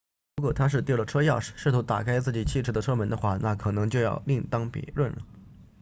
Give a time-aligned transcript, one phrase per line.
[0.37, 5.19] 如果他是丢了车钥匙试图打开自己汽车的车门的话那可能就要另当别论了